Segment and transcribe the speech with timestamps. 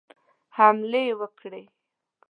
[0.55, 1.63] حملې وکړي.